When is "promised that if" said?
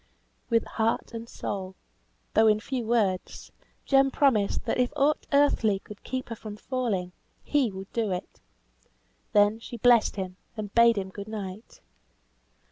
4.09-4.91